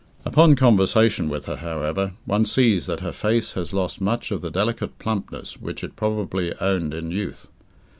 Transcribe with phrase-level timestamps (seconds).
[0.25, 4.49] Upon conversation with her, however, one sees that her face has lost much of the
[4.49, 7.49] delicate plumpness which it probably owned in youth.